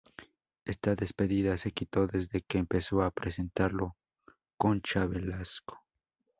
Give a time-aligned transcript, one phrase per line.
[0.65, 3.97] Esta despedida se quitó desde que empezó a presentarlo
[4.57, 5.85] Concha Velasco.